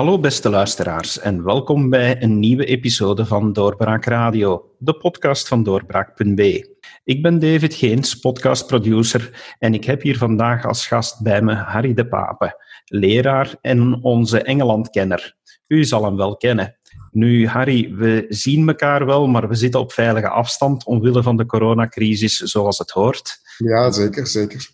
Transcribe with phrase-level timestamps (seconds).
[0.00, 5.62] Hallo beste luisteraars en welkom bij een nieuwe episode van Doorbraak Radio, de podcast van
[5.62, 6.76] doorbraak.be.
[7.04, 11.94] Ik ben David Geens, podcastproducer en ik heb hier vandaag als gast bij me Harry
[11.94, 15.36] de Pape, leraar en onze Engelandkenner.
[15.66, 16.78] U zal hem wel kennen.
[17.10, 21.46] Nu, Harry, we zien elkaar wel, maar we zitten op veilige afstand omwille van de
[21.46, 23.38] coronacrisis, zoals het hoort.
[23.58, 24.68] Ja, zeker, zeker.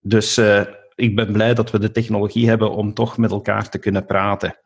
[0.00, 0.62] Dus uh,
[0.94, 4.58] ik ben blij dat we de technologie hebben om toch met elkaar te kunnen praten.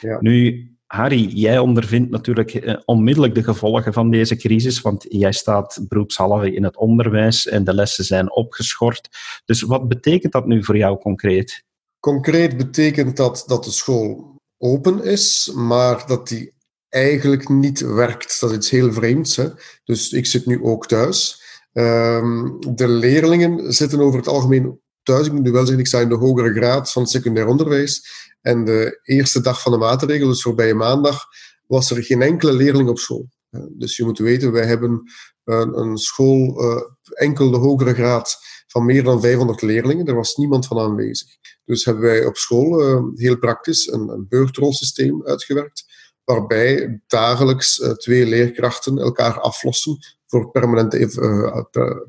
[0.00, 0.16] Ja.
[0.20, 5.80] Nu, Harry, jij ondervindt natuurlijk eh, onmiddellijk de gevolgen van deze crisis, want jij staat
[5.88, 9.08] beroepshalve in het onderwijs en de lessen zijn opgeschort.
[9.44, 11.64] Dus wat betekent dat nu voor jou concreet?
[12.00, 16.52] Concreet betekent dat dat de school open is, maar dat die
[16.88, 18.40] eigenlijk niet werkt.
[18.40, 19.36] Dat is iets heel vreemds.
[19.36, 19.48] Hè?
[19.84, 21.42] Dus ik zit nu ook thuis.
[21.72, 24.80] Um, de leerlingen zitten over het algemeen
[25.12, 25.26] thuis.
[25.26, 28.02] Ik moet nu wel zeggen, ik sta in de hogere graad van het secundair onderwijs.
[28.40, 31.24] En de eerste dag van de maatregelen, dus voorbije maandag,
[31.66, 33.28] was er geen enkele leerling op school.
[33.70, 35.02] Dus je moet weten, wij hebben
[35.44, 36.82] een, een school, uh,
[37.14, 38.36] enkel de hogere graad,
[38.66, 40.06] van meer dan 500 leerlingen.
[40.06, 41.28] Er was niemand van aanwezig.
[41.64, 45.84] Dus hebben wij op school uh, heel praktisch een, een beurtrolsysteem uitgewerkt,
[46.24, 51.62] waarbij dagelijks twee leerkrachten elkaar aflossen voor permanente, uh,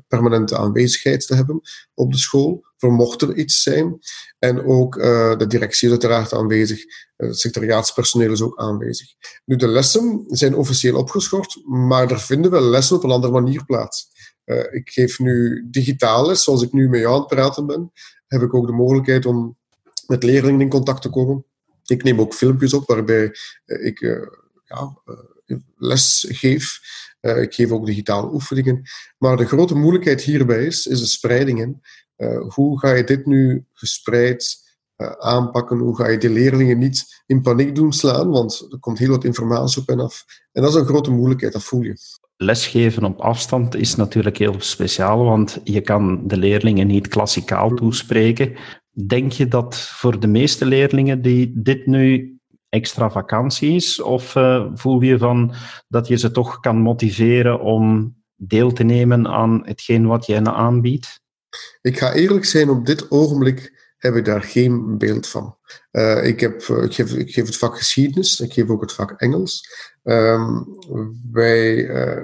[0.08, 1.60] permanente aanwezigheid te hebben
[1.94, 3.98] op de school, voor mocht er iets zijn.
[4.38, 6.82] En ook uh, de directie is uiteraard aanwezig,
[7.16, 9.08] het secretariaatspersoneel is ook aanwezig.
[9.44, 13.64] Nu, de lessen zijn officieel opgeschort, maar er vinden wel lessen op een andere manier
[13.64, 14.08] plaats.
[14.70, 17.92] Ik geef nu digitaal zoals ik nu met jou aan het praten ben,
[18.26, 19.58] heb ik ook de mogelijkheid om
[20.06, 21.44] met leerlingen in contact te komen.
[21.84, 24.00] Ik neem ook filmpjes op waarbij ik
[24.64, 25.02] ja,
[25.76, 26.80] les geef.
[27.20, 28.82] Uh, ik geef ook digitale oefeningen.
[29.18, 31.80] Maar de grote moeilijkheid hierbij is, is de spreidingen.
[32.16, 34.56] Uh, hoe ga je dit nu gespreid
[34.96, 35.78] uh, aanpakken?
[35.78, 38.30] Hoe ga je de leerlingen niet in paniek doen slaan?
[38.30, 40.24] Want er komt heel wat informatie op en af.
[40.52, 41.96] En dat is een grote moeilijkheid, dat voel je.
[42.36, 48.56] Lesgeven op afstand is natuurlijk heel speciaal, want je kan de leerlingen niet klassikaal toespreken.
[49.06, 52.34] Denk je dat voor de meeste leerlingen die dit nu
[52.70, 54.00] extra vakantie is?
[54.00, 55.54] Of uh, voel je van
[55.88, 61.20] dat je ze toch kan motiveren om deel te nemen aan hetgeen wat jij aanbiedt?
[61.82, 65.56] Ik ga eerlijk zijn, op dit ogenblik heb ik daar geen beeld van.
[65.92, 68.92] Uh, ik, heb, uh, ik, geef, ik geef het vak geschiedenis, ik geef ook het
[68.92, 69.68] vak Engels.
[70.02, 70.66] Um,
[71.32, 71.74] wij,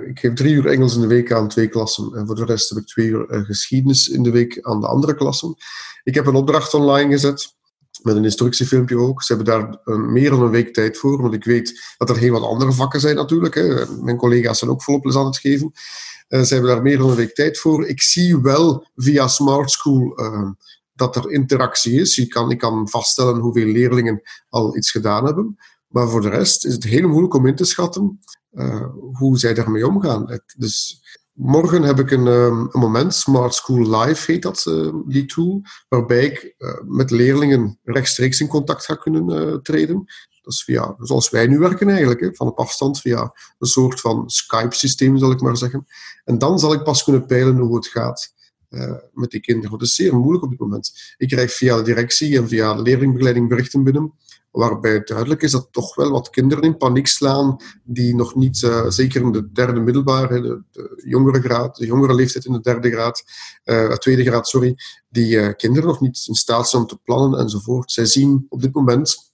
[0.09, 2.69] ik geef drie uur Engels in de week aan twee klassen en voor de rest
[2.69, 5.55] heb ik twee uur geschiedenis in de week aan de andere klassen.
[6.03, 7.55] Ik heb een opdracht online gezet
[8.03, 9.23] met een instructiefilmpje ook.
[9.23, 12.17] Ze hebben daar een, meer dan een week tijd voor, want ik weet dat er
[12.17, 13.55] heel wat andere vakken zijn natuurlijk.
[13.55, 13.87] Hè.
[14.03, 15.73] Mijn collega's zijn ook volop les aan het geven.
[16.29, 17.87] Uh, ze hebben daar meer dan een week tijd voor.
[17.87, 20.51] Ik zie wel via Smart School uh,
[20.93, 22.19] dat er interactie is.
[22.19, 25.57] Ik kan, ik kan vaststellen hoeveel leerlingen al iets gedaan hebben.
[25.87, 28.21] Maar voor de rest is het heel moeilijk om in te schatten
[28.53, 30.41] uh, hoe zij daarmee omgaan.
[30.57, 31.03] Dus
[31.37, 35.63] Morgen heb ik een, ehm, een, moment, Smart School Live heet dat, uh, die tool,
[35.89, 40.05] waarbij ik uh, met leerlingen rechtstreeks in contact ga kunnen uh, treden.
[40.43, 44.01] Dat is via, zoals wij nu werken eigenlijk, hè, van op afstand, via een soort
[44.01, 45.87] van Skype-systeem, zal ik maar zeggen.
[46.25, 48.35] En dan zal ik pas kunnen peilen hoe het gaat
[49.13, 49.71] met die kinderen.
[49.71, 51.15] Dat is zeer moeilijk op dit moment.
[51.17, 54.13] Ik krijg via de directie en via de leerlingbegeleiding berichten binnen
[54.57, 58.89] waarbij duidelijk is dat toch wel wat kinderen in paniek slaan die nog niet, uh,
[58.89, 62.91] zeker in de derde middelbare, de, de, jongere graad, de jongere leeftijd in de derde
[62.91, 63.25] graad,
[63.65, 64.77] uh, tweede graad, sorry,
[65.09, 67.93] die uh, kinderen nog niet in staat zijn om te plannen enzovoort.
[67.93, 69.33] Zij zien op dit moment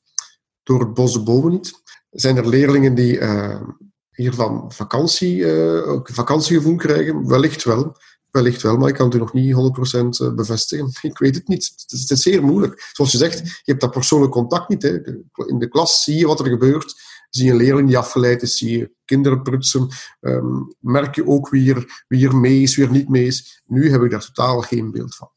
[0.63, 1.83] door het bos de bomen niet.
[2.11, 3.21] Zijn er leerlingen die
[4.11, 5.47] hiervan vakantie,
[6.03, 7.29] vakantiegevoel krijgen?
[7.29, 7.97] Wellicht wel.
[8.33, 10.91] Wellicht wel, maar ik kan het nog niet 100% eh, bevestigen.
[11.11, 11.73] Ik weet het niet.
[11.87, 12.91] Het is, zeer moeilijk.
[12.93, 14.83] Zoals je zegt, je hebt dat persoonlijk contact niet.
[14.83, 14.99] Hè.
[15.47, 16.95] In de klas zie je wat er gebeurt.
[17.31, 19.89] Zie je een leerling die afgeleid zie je kinderen prutsen.
[20.21, 23.63] Um, merk je ook wie er, wie mee is, wie er niet mee is.
[23.67, 25.31] Nu heb ik daar totaal geen beeld van.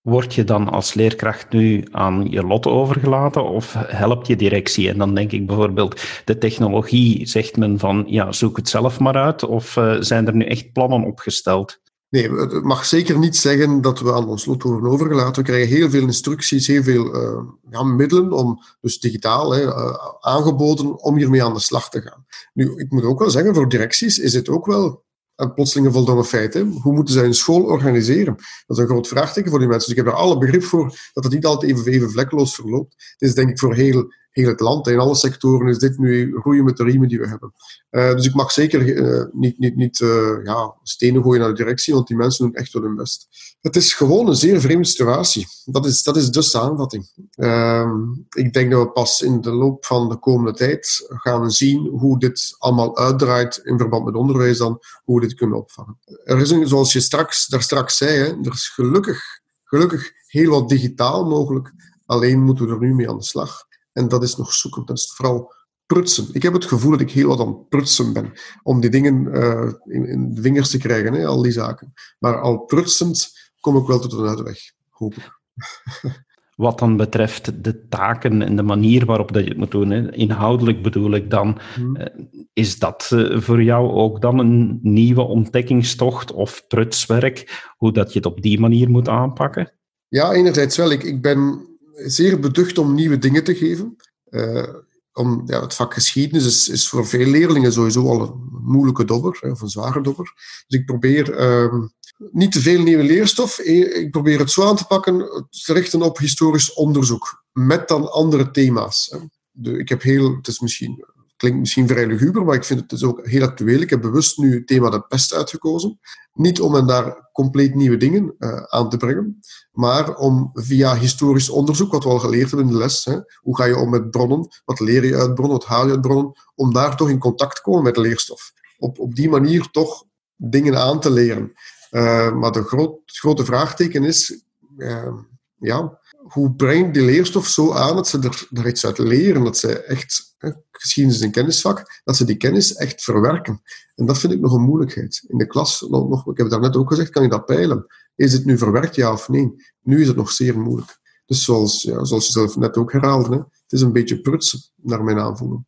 [0.00, 4.88] Word je dan als leerkracht nu aan je lot overgelaten of helpt je directie?
[4.88, 9.16] En dan denk ik bijvoorbeeld, de technologie, zegt men van ja, zoek het zelf maar
[9.16, 9.44] uit.
[9.44, 11.80] Of uh, zijn er nu echt plannen opgesteld?
[12.08, 15.42] Nee, het mag zeker niet zeggen dat we aan ons lot worden overgelaten.
[15.42, 19.94] We krijgen heel veel instructies, heel veel uh, ja, middelen, om, dus digitaal, hè, uh,
[20.20, 22.26] aangeboden om hiermee aan de slag te gaan.
[22.52, 25.04] Nu, ik moet ook wel zeggen, voor directies is het ook wel
[25.36, 26.54] een plotselinge voldongen feit.
[26.54, 26.62] Hè.
[26.64, 28.34] Hoe moeten zij hun school organiseren?
[28.66, 29.88] Dat is een groot vraagteken voor die mensen.
[29.88, 32.94] Dus ik heb er alle begrip voor dat het niet altijd even, even verloopt.
[33.16, 34.86] Het is denk ik voor heel, heel het land.
[34.86, 37.52] In alle sectoren is dit nu groeien met de riemen die we hebben.
[37.90, 41.54] Uh, dus ik mag zeker uh, niet, niet, niet uh, ja, stenen gooien naar de
[41.54, 43.28] directie, want die mensen doen echt wel hun best.
[43.60, 45.46] Het is gewoon een zeer vreemde situatie.
[45.64, 47.10] Dat is, dat is de samenvatting.
[47.30, 51.86] Ehm, ik denk dat we pas in de loop van de komende tijd gaan zien
[51.86, 55.98] hoe dit allemaal uitdraait in verband met onderwijs dan, hoe we dit kunnen opvangen.
[56.24, 59.22] Er is, een, zoals je straks, daar straks zei, er is gelukkig,
[59.64, 61.72] gelukkig heel wat digitaal mogelijk.
[62.06, 63.65] Alleen moeten we er nu mee aan de slag.
[63.96, 64.84] En dat is nog zoeken.
[64.84, 65.54] Dat is vooral
[65.86, 66.26] prutsen.
[66.32, 68.32] Ik heb het gevoel dat ik heel wat aan prutsen ben.
[68.62, 71.92] Om die dingen uh, in, in, de vingers te krijgen, hè, al die zaken.
[72.18, 74.58] Maar al prutsend kom ik wel tot een uitweg,
[74.90, 75.30] hoop ik.
[76.56, 80.12] Wat dan betreft de taken en de manier waarop dat je het moet doen, hè.
[80.14, 81.96] inhoudelijk bedoel ik dan, hmm.
[81.96, 88.12] Eh, is dat uh, voor jou ook dan een nieuwe ontdekkingstocht of prutswerk, hoe dat
[88.12, 89.72] je het op die manier moet aanpakken?
[90.08, 90.90] Ja, enerzijds wel.
[90.90, 91.66] Ik, ik ben
[92.04, 93.96] zeer beducht om nieuwe dingen te geven.
[94.30, 94.74] Uh,
[95.12, 99.38] om, ja, het vak geschiedenis is, is, voor veel leerlingen sowieso al een moeilijke dobber,
[99.50, 100.32] of een zware dobber.
[100.66, 101.84] Dus ik probeer uh,
[102.30, 103.58] niet te veel nieuwe leerstof.
[103.58, 105.18] Eh, ik probeer het zo aan te pakken,
[105.64, 109.16] te richten op historisch onderzoek, met dan andere thema's.
[109.62, 111.04] Ik heb heel, het is misschien
[111.36, 113.80] klinkt misschien vrij luguber, maar ik vind het dus ook heel actueel.
[113.80, 115.98] Ik heb bewust nu het thema de pest uitgekozen.
[116.32, 119.40] Niet om hen daar compleet nieuwe dingen uh, aan te brengen,
[119.72, 123.56] maar om via historisch onderzoek, wat we al geleerd hebben in de les, hè, hoe
[123.56, 126.32] ga je om met bronnen, wat leer je uit bronnen, wat haal je uit bronnen,
[126.54, 128.52] om daar toch in contact te komen met de leerstof.
[128.78, 130.04] Op, op die manier toch
[130.36, 131.52] dingen aan te leren.
[131.90, 134.42] Uh, maar de groot, het grote vraagteken is,
[134.76, 135.12] uh,
[135.58, 139.58] ja, hoe breng die leerstof zo aan dat ze er, er iets uit leren, dat
[139.58, 143.62] ze echt, hè, geschiedenis is een kennisvak, dat ze die kennis echt verwerken.
[143.94, 145.24] En dat vind ik nog een moeilijkheid.
[145.28, 147.86] In de klas, nog, ik heb het daarnet ook gezegd, kan je dat peilen.
[148.14, 149.54] Is het nu verwerkt, ja of nee?
[149.82, 150.98] Nu is het nog zeer moeilijk.
[151.26, 155.04] Dus zoals, ja, zoals je zelf net ook herhaalde, het is een beetje prutsen, naar
[155.04, 155.66] mijn aanvoeling.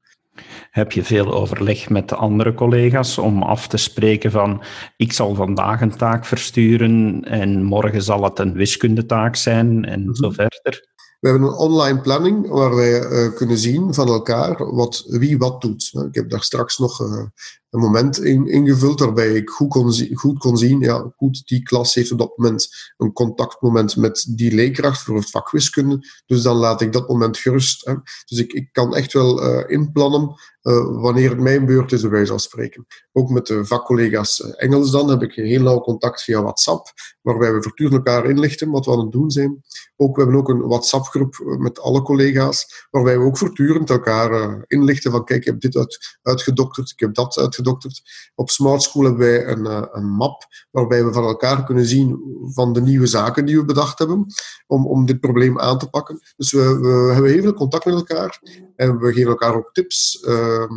[0.71, 4.63] Heb je veel overleg met de andere collega's om af te spreken van
[4.97, 10.15] ik zal vandaag een taak versturen en morgen zal het een wiskundetaak zijn en mm
[10.15, 10.87] zo verder?
[11.21, 15.61] We hebben een online planning waar wij uh, kunnen zien van elkaar wat, wie wat
[15.61, 15.93] doet.
[16.09, 17.25] Ik heb daar straks nog uh,
[17.71, 21.95] een moment in, ingevuld waarbij ik goed kon, goed kon zien, ja, goed, die klas
[21.95, 26.07] heeft op dat moment een contactmoment met die leerkracht voor het vak wiskunde.
[26.27, 27.85] Dus dan laat ik dat moment gerust.
[27.85, 27.95] Hè.
[28.25, 32.31] Dus ik, ik kan echt wel uh, inplannen uh, wanneer het mijn beurt is, wijze
[32.31, 32.87] van spreken.
[33.13, 36.93] Ook met de vakcollega's uh, Engels dan heb ik heel nauw contact via WhatsApp,
[37.23, 39.63] waarbij we voortdurend elkaar inlichten wat we aan het doen zijn.
[39.97, 45.11] Ook, we hebben ook een WhatsApp-groep met alle collega's, waarbij we ook voortdurend elkaar inlichten
[45.11, 48.03] van kijk, ik heb dit uit, uitgedokterd, ik heb dat uitgedokterd uitgedokterd.
[48.35, 52.21] Op Smart School hebben wij een, eh, een map waarbij we van elkaar kunnen zien
[52.53, 54.27] van de nieuwe zaken die we bedacht hebben
[54.67, 56.21] om, om dit probleem aan te pakken.
[56.37, 58.41] Dus we, we hebben heel veel contact met elkaar
[58.77, 60.21] en we geven elkaar ook tips.
[60.21, 60.73] Ehm,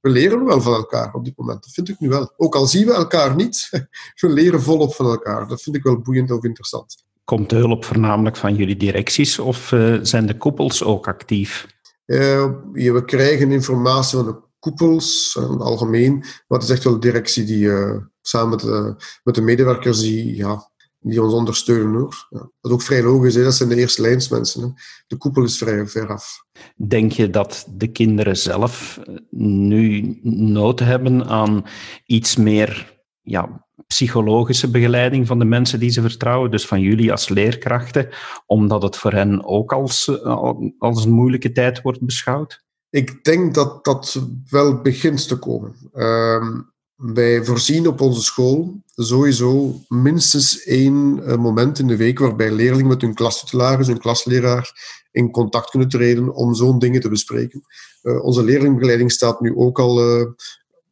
[0.00, 1.62] we leren wel van elkaar op dit moment.
[1.62, 2.32] Dat vind ik nu wel.
[2.36, 3.68] Ook al zien we elkaar niet,
[4.20, 5.48] we leren volop van elkaar.
[5.48, 7.04] Dat vind ik wel boeiend of interessant.
[7.24, 11.66] Komt de hulp voornamelijk van jullie directies of uh, zijn de koepels ook actief?
[12.06, 16.18] Uh, we krijgen informatie van de koepels het algemeen.
[16.18, 20.00] Maar het is echt wel de directie die uh, samen met de, met de medewerkers
[20.00, 22.00] die, ja, die ons ondersteunen.
[22.00, 22.26] Hoor.
[22.30, 22.38] Ja.
[22.38, 23.42] Dat is ook vrij logisch, hè?
[23.42, 24.62] dat zijn de eerste lijnsmensen.
[24.62, 24.68] Hè?
[25.06, 26.44] De koepel is vrij ver af.
[26.76, 31.64] Denk je dat de kinderen zelf eh, nu nood hebben aan
[32.06, 37.28] iets meer ja, psychologische begeleiding van de mensen die ze vertrouwen, dus van jullie als
[37.28, 38.08] leerkrachten,
[38.46, 42.61] omdat het voor hen ook als, eh, als een moeilijke tijd wordt beschouwd?
[42.92, 44.20] Ik denk dat dat
[44.50, 45.74] wel begint te komen.
[45.94, 46.58] Uh,
[46.96, 52.86] wij voorzien op onze school sowieso minstens één uh, moment in de week waarbij leerlingen
[52.86, 57.62] met hun klastitularis, hun klasleraar in contact kunnen treden om zo'n dingen te bespreken.
[58.02, 60.26] Uh, onze leerlingbegeleiding staat nu ook al uh,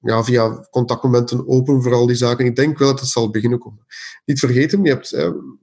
[0.00, 2.47] ja, via contactmomenten open voor al die zaken.
[2.47, 3.87] Ik denk wel dat het zal beginnen komen.
[4.25, 5.59] Niet vergeten, je hebt een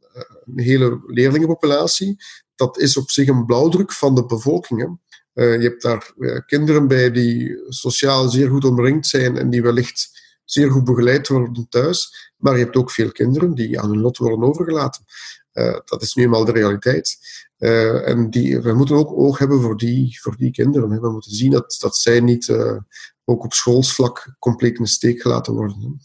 [0.56, 2.16] hele leerlingenpopulatie.
[2.56, 4.82] Dat is op zich een blauwdruk van de bevolking.
[4.82, 4.88] Hè.
[5.38, 9.62] Uh, je hebt daar uh, kinderen bij die sociaal zeer goed omringd zijn en die
[9.62, 12.32] wellicht zeer goed begeleid worden thuis.
[12.38, 15.04] Maar je hebt ook veel kinderen die aan hun lot worden overgelaten.
[15.54, 17.18] Uh, dat is nu eenmaal de realiteit.
[17.58, 21.02] en die, we moeten ook oog hebben voor die, voor die kinderen.
[21.02, 22.52] We moeten zien dat, dat zij niet
[23.26, 26.00] ook op schoolsvlak compleet in de steek gelaten worden.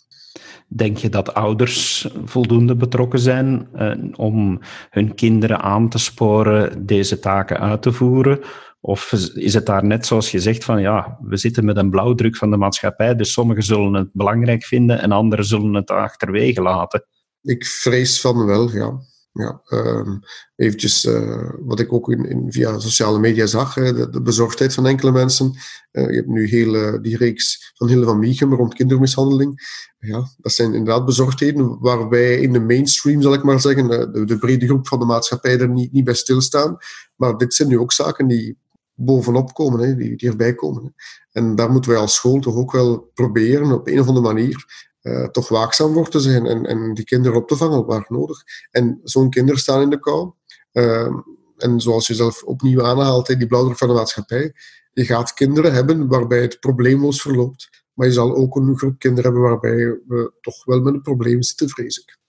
[0.69, 3.69] Denk je dat ouders voldoende betrokken zijn
[4.17, 4.61] om
[4.91, 8.41] hun kinderen aan te sporen deze taken uit te voeren?
[8.85, 12.37] Of is het daar net zoals je zegt van ja, we zitten met een blauwdruk
[12.37, 17.07] van de maatschappij, dus sommigen zullen het belangrijk vinden en anderen zullen het achterwege laten?
[17.43, 19.01] Ik vrees van wel, ja.
[19.33, 20.21] ja, um,
[20.57, 24.87] eventjes uh, wat ik ook in, in, via sociale media zag, de, de, bezorgdheid van
[24.87, 25.53] enkele mensen.
[25.93, 29.61] Uh, je hebt nu heel, die reeks van Hille van Miechem rond kindermishandeling.
[29.99, 34.39] Ja, dat zijn inderdaad bezorgdheden waarbij in de mainstream, zal ik maar zeggen, de, de
[34.39, 36.77] brede groep van de maatschappij er niet, niet bij stilstaan.
[37.17, 38.61] Maar dit zijn nu ook zaken die
[38.95, 40.95] bovenop komen, hè, die, erbij komen.
[41.33, 44.91] En daar moeten wij als school toch ook wel proberen op een of andere manier
[45.03, 48.43] uh, toch waakzaam voor te zijn en, en die kinderen op te vangen waar nodig.
[48.71, 50.33] En zo'n kinderen staan in de kou.
[50.73, 51.17] Uh,
[51.57, 54.55] en zoals je zelf opnieuw aanhaalt, die blauwdruk van de maatschappij,
[54.93, 57.69] je gaat kinderen hebben waarbij het probleemloos verloopt.
[57.93, 61.43] Maar je zal ook een groep kinderen hebben waarbij we toch wel met een probleem
[61.43, 62.21] zitten, vrees ik.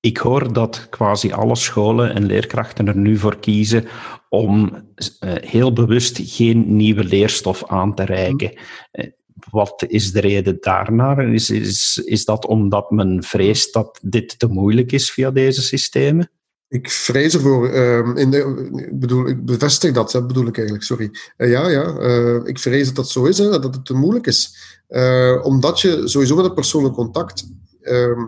[0.00, 3.84] Ik hoor dat quasi alle scholen en leerkrachten er nu voor kiezen
[4.28, 8.58] om uh, heel bewust geen nieuwe leerstof aan te reiken.
[8.92, 9.06] Uh,
[9.50, 11.34] wat is de reden daarnaar?
[11.34, 16.30] Is, is, is dat omdat men vreest dat dit te moeilijk is via deze systemen?
[16.68, 17.70] Ik vrees ervoor.
[17.70, 21.10] Uh, in de, ik bedoel, ik bevestig dat, bedoel ik eigenlijk, sorry.
[21.36, 24.26] Uh, ja, ja, uh, ik vrees dat dat zo is, hè, dat het te moeilijk
[24.26, 24.56] is.
[25.42, 27.48] Omdat je sowieso met een persoonlijk contact,
[27.80, 28.20] ehm,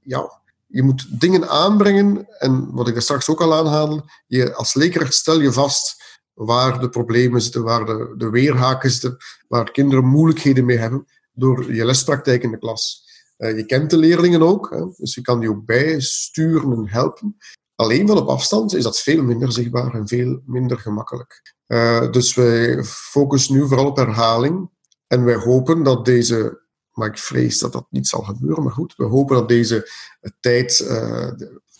[0.00, 0.42] ja,
[0.74, 2.26] je moet dingen aanbrengen.
[2.38, 6.02] En wat ik er straks ook al aanhaalde, je als leerkracht stel je vast
[6.32, 9.16] waar de problemen zitten, waar de, de weerhaken zitten,
[9.48, 13.02] waar kinderen moeilijkheden mee hebben door je lespraktijk in de klas.
[13.38, 17.36] Uh, je kent de leerlingen ook, hè, dus je kan die ook bijsturen en helpen.
[17.74, 21.54] Alleen van op afstand is dat veel minder zichtbaar en veel minder gemakkelijk.
[21.66, 24.70] Uh, dus wij focussen nu vooral op herhaling.
[25.06, 26.63] En wij hopen dat deze,
[26.94, 29.90] maar ik vrees dat dat niet zal gebeuren, maar goed, we hopen dat deze
[30.40, 31.30] tijd, uh,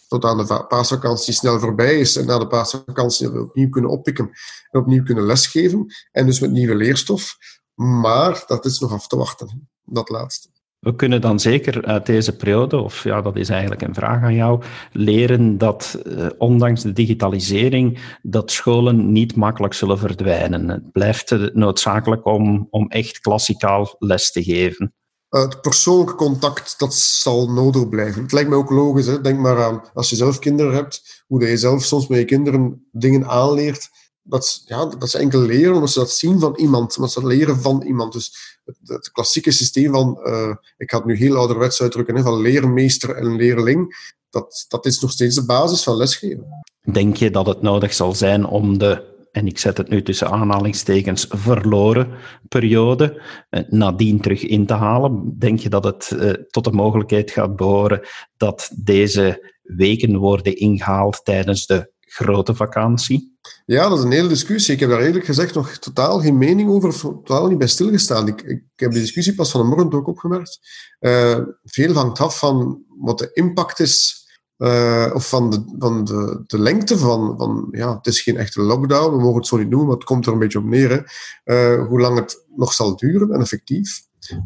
[0.09, 4.30] tot aan de paasvakantie snel voorbij is en na de paasvakantie we opnieuw kunnen oppikken
[4.71, 5.87] en opnieuw kunnen lesgeven.
[6.12, 7.37] En dus met nieuwe leerstof.
[7.75, 10.49] Maar dat is nog af te wachten, dat laatste.
[10.78, 14.35] We kunnen dan zeker uit deze periode, of ja, dat is eigenlijk een vraag aan
[14.35, 20.68] jou, leren dat eh, ondanks de digitalisering, dat scholen niet makkelijk zullen verdwijnen.
[20.68, 24.94] Het blijft noodzakelijk om, om echt klassikaal les te geven.
[25.34, 28.22] Eh, het persoonlijke contact, dat zal nodig blijven.
[28.22, 29.06] Het lijkt me ook logisch.
[29.06, 29.20] Hè?
[29.20, 32.88] Denk maar aan, als je zelf kinderen hebt, hoe je zelf soms met je kinderen
[32.92, 33.88] dingen aanleert.
[34.22, 37.28] Dat, ja, dat ze enkel leren omdat ze dat zien van iemand, omdat ze dat
[37.28, 38.12] leren van iemand.
[38.12, 42.22] Dus het, het klassieke systeem van, uh, ik ga het nu heel ouderwets uitdrukken, hè,
[42.22, 46.46] van leermeester en leerling, dat, dat is nog steeds de basis van lesgeven.
[46.92, 50.30] Denk je dat het nodig zal zijn om de en ik zet het nu tussen
[50.30, 52.10] aanhalingstekens, verloren
[52.48, 55.38] periode, eh, nadien terug in te halen?
[55.38, 58.00] Denk je dat het eh, tot de mogelijkheid gaat behoren
[58.36, 63.36] dat deze weken worden ingehaald tijdens de grote vakantie?
[63.66, 64.74] Ja, dat is een hele discussie.
[64.74, 68.28] Ik heb daar eerlijk gezegd nog totaal geen mening over, totaal niet bij stilgestaan.
[68.28, 70.58] Ik, ik heb die discussie pas vanmorgen ook opgemerkt.
[71.00, 74.24] Uh, veel hangt af van wat de impact is
[74.58, 78.62] uh, of van, de, van de, de lengte van, van, ja, het is geen echte
[78.62, 81.12] lockdown, we mogen het zo niet noemen, maar het komt er een beetje op neer.
[81.44, 84.02] Uh, hoe lang het nog zal duren en effectief,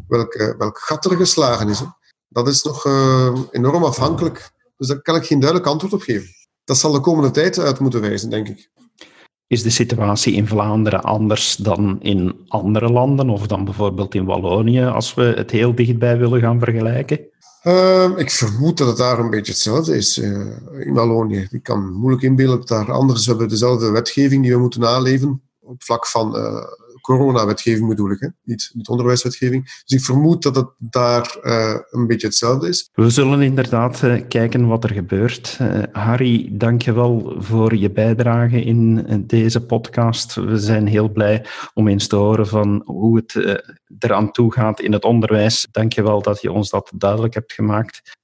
[0.07, 1.83] welk, welk gat er geslagen is.
[2.27, 2.85] Dat is nog
[3.51, 4.51] enorm afhankelijk.
[4.77, 6.29] Dus daar kan ik geen duidelijk antwoord op geven.
[6.63, 8.69] Dat zal de komende tijd uit moeten wijzen, denk ik.
[9.47, 14.83] Is de situatie in Vlaanderen anders dan in andere landen, of dan bijvoorbeeld in Wallonië,
[14.83, 17.19] als we het heel dichtbij willen gaan vergelijken?
[17.63, 20.47] Uh, ik vermoed dat het daar een beetje hetzelfde is uh,
[20.79, 21.47] in Wallonië.
[21.51, 25.83] Ik kan moeilijk inbeelden dat daar anders hebben dezelfde wetgeving die we moeten naleven op
[25.83, 26.63] vlak van uh,
[27.01, 28.27] coronawetgeving bedoel ik, hè?
[28.43, 29.63] Niet, niet onderwijswetgeving.
[29.63, 32.89] Dus ik vermoed dat het daar uh, een beetje hetzelfde is.
[32.93, 35.57] We zullen inderdaad uh, kijken wat er gebeurt.
[35.61, 40.33] Uh, Harry, dank je wel voor je bijdrage in deze podcast.
[40.35, 43.63] We zijn heel blij om eens te horen van hoe het
[43.99, 45.67] eraan toe gaat in het onderwijs.
[45.71, 48.17] Dank je wel dat je ons dat duidelijk hebt gemaakt.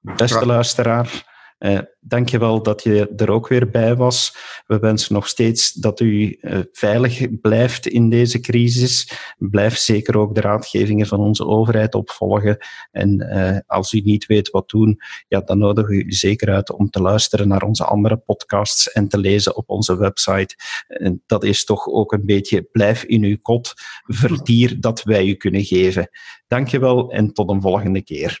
[0.00, 1.31] Beste luisteraar,
[1.62, 4.36] uh, Dank je wel dat je er ook weer bij was.
[4.66, 9.12] We wensen nog steeds dat u uh, veilig blijft in deze crisis.
[9.38, 12.56] Blijf zeker ook de raadgevingen van onze overheid opvolgen.
[12.90, 16.72] En uh, als u niet weet wat doen, ja, dan nodigen we u zeker uit
[16.72, 20.54] om te luisteren naar onze andere podcasts en te lezen op onze website.
[20.86, 25.34] En dat is toch ook een beetje blijf in uw kot, verdier dat wij u
[25.34, 26.08] kunnen geven.
[26.46, 28.40] Dank je wel en tot een volgende keer.